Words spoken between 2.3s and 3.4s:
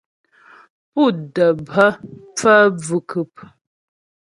phə́ bvʉ̀khʉm.